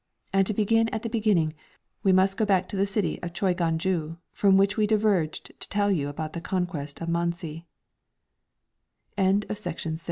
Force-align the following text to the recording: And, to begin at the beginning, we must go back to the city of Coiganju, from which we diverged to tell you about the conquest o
And, 0.33 0.47
to 0.47 0.53
begin 0.55 0.89
at 0.89 1.03
the 1.03 1.09
beginning, 1.11 1.53
we 2.01 2.11
must 2.11 2.35
go 2.35 2.43
back 2.43 2.67
to 2.69 2.75
the 2.75 2.87
city 2.87 3.21
of 3.21 3.33
Coiganju, 3.33 4.17
from 4.31 4.57
which 4.57 4.75
we 4.75 4.87
diverged 4.87 5.51
to 5.59 5.69
tell 5.69 5.91
you 5.91 6.07
about 6.09 6.33
the 6.33 6.41
conquest 6.41 6.99
o 7.03 7.67